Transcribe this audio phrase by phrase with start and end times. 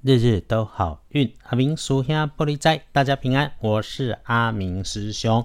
[0.00, 1.34] 日日都好运。
[1.42, 3.52] 阿明属下玻璃斋，大家平安。
[3.58, 5.44] 我是阿明师兄。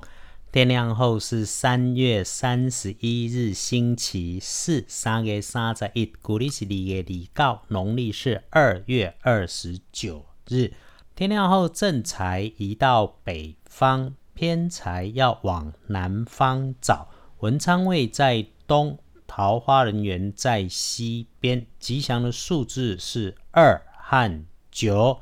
[0.52, 4.86] 天亮后是三月三十一日，星期四。
[4.88, 7.04] 三月三十一，古历是二月
[7.34, 10.72] 二九，农历是二月二十九日。
[11.16, 17.10] 天亮后正财移到北方，偏财要往南方找。
[17.40, 21.66] 文昌位在东，桃花人缘在西边。
[21.80, 23.82] 吉祥的数字是二
[24.14, 24.46] 和。
[24.76, 25.20] 九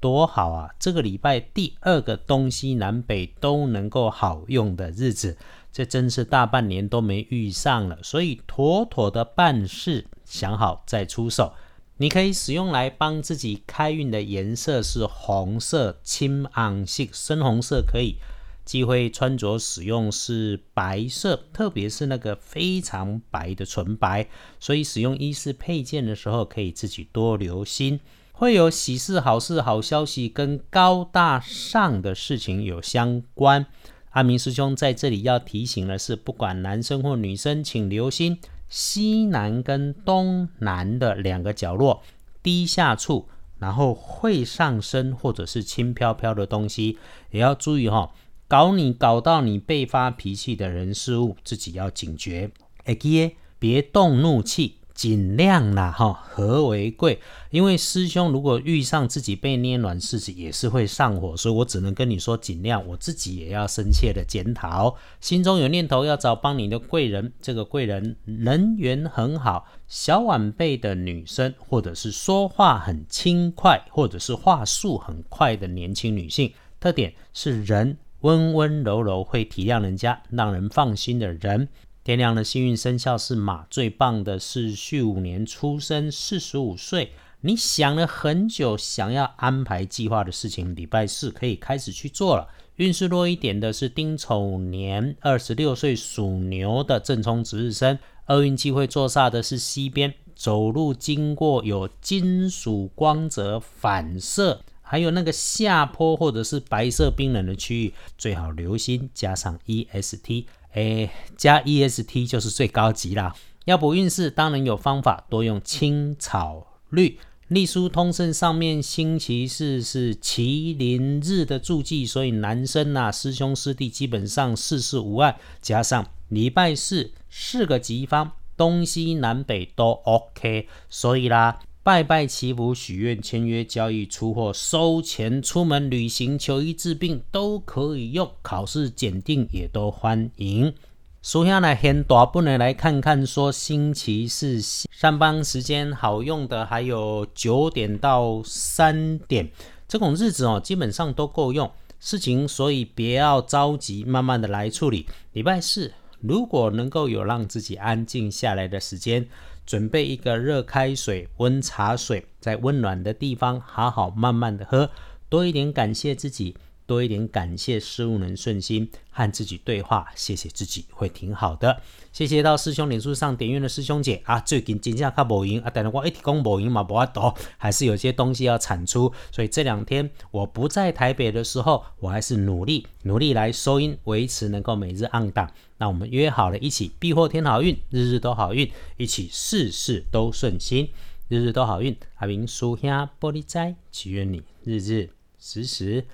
[0.00, 0.74] 多好啊！
[0.76, 5.36] 这个礼拜第二个东西南北都能够好用的日子，
[5.72, 11.52] 这真是大半年都没遇上了，所以妥妥的办事，想好再出手。
[11.98, 18.16] 你可以使用来帮自己开运的颜色是红色、青昂色、深红色可以。
[18.64, 24.28] 机会穿着使用是白色，特别是那个非常白的纯白。
[24.58, 28.00] 所以使用衣饰配件的时候，可以自己多留心。
[28.38, 33.66] 会有喜事、好事、好消息，跟高大上的事情有相关。
[34.10, 42.00] 阿明师兄在这里要提醒的是，不管男生或女生，请留心西南跟东南的两个角落
[42.40, 46.96] 低下处，然后会上升或者是轻飘飘的东西，
[47.32, 48.12] 也要注意哈。
[48.46, 52.52] 搞你搞到你被发脾气的人事物，自己要警觉。
[52.84, 54.77] 哎耶，别动怒气。
[54.98, 57.20] 尽量啦，哈，和为贵。
[57.50, 62.84] 因为师兄如果遇上自己被捏软柿子，也是会上火，所以我只能跟你说，尽量。
[62.84, 81.68] 我自己也要深切的检讨，心中有念头要找帮你的贵人，这个贵人人缘很好，小晚辈的女生，或者是说话很轻快，或者是话术很快的年轻女性，特点是人温温柔柔，会体谅人家，让人放心的人。
[82.08, 87.12] 天亮的幸运生肖是马，最棒的是戌五年出生，四十五岁。
[87.42, 92.48] 你想了很久，想要安排计划的事情，礼拜四可以开始去做了。
[92.76, 97.98] 运势弱一点的是丁丑年，二十六岁属牛的正冲值日生。
[98.28, 110.46] 厄运机会坐煞的是西边，走路经过有金属光泽反射，还有那个下坡或者是白色冰冷的区域，最好留心加上 EST。
[110.78, 113.34] 诶，加 E S T 就是最高级啦。
[113.64, 117.18] 要补运势，当然有方法，多用青草绿。
[117.48, 125.36] 隶书通胜上面星期四是麒麟日的注记，所以男生呐，师兄师弟基本上事事无碍。
[125.60, 131.58] 加上礼拜四四个吉方，东西南北都 OK，所以啦。
[131.88, 138.30] 拜拜祈福、许愿、签约、交易、出货、收钱、出门旅行、求医治病都可以用。
[138.42, 140.74] 考试检定也都欢迎。
[141.22, 149.50] 属下来先大不能来看看，说星期四上班时间好用的，还有九点到三点
[149.88, 151.70] 这种日子哦，基本上都够用。
[151.98, 155.06] 事情所以别要着急，慢慢的来处理。
[155.32, 155.90] 礼拜四
[156.20, 159.26] 如果能够有让自己安静下来的时间。
[159.68, 164.90] 准备一个热开水、温茶水，在温暖的地方好好慢慢的喝，
[165.28, 166.56] 多一点感谢自己，
[166.88, 171.82] 多一点感谢事物能顺心，和自己对话，谢谢自己会挺好的。
[172.10, 185.52] 谢谢到师兄脸书上点阅的师兄姐啊，最近金价卡无赢啊，但是我一提供无赢嘛，无法多，还是有些东西要产出，所以这两天我不在台北的时候，我还是努力努力来收音，维持能够每日按档。
[185.76, 190.88] 那我们约好了一起必获天好运，日日都好运，一起事事都顺心，
[191.28, 191.94] 日日都好运。
[192.14, 196.06] 阿明书下玻璃斋，祈愿你日日时时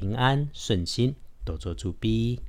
[0.00, 2.40] 平安顺心，多做主逼。